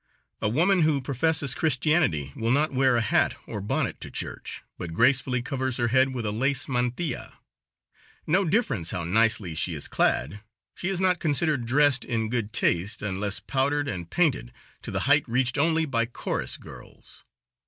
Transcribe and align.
A 0.41 0.49
woman 0.49 0.81
who 0.81 0.99
professes 0.99 1.53
Christianity 1.53 2.33
will 2.35 2.49
not 2.49 2.73
wear 2.73 2.95
a 2.97 3.01
hat 3.01 3.35
or 3.45 3.61
bonnet 3.61 4.01
to 4.01 4.09
church, 4.09 4.63
but 4.79 4.95
gracefully 4.95 5.43
covers 5.43 5.77
her 5.77 5.89
head 5.89 6.11
with 6.11 6.25
a 6.25 6.31
lace 6.31 6.67
mantilla. 6.67 7.37
No 8.25 8.43
difference 8.43 8.89
how 8.89 9.03
nicely 9.03 9.53
she 9.53 9.75
is 9.75 9.87
clad, 9.87 10.39
she 10.73 10.89
is 10.89 10.99
not 10.99 11.19
considered 11.19 11.67
dressed 11.67 12.03
in 12.03 12.29
good 12.29 12.51
taste 12.51 13.03
unless 13.03 13.39
powdered 13.41 13.87
and 13.87 14.09
painted, 14.09 14.51
to 14.81 14.89
the 14.89 15.01
height 15.01 15.29
reached 15.29 15.59
only 15.59 15.85
by 15.85 16.07
chorus 16.07 16.57
girls. 16.57 17.23